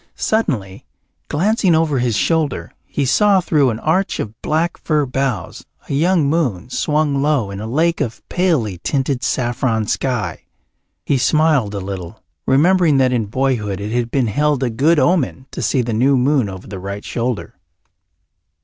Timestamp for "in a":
7.51-7.67